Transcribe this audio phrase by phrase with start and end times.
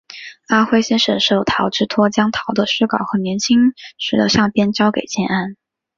[0.47, 5.55] 阿辉先生受陶之托将陶的诗稿和年轻时的相片交给建安。